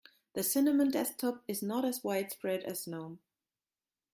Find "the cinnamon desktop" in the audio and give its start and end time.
0.33-1.43